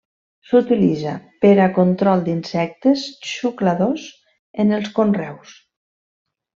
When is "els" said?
4.81-4.93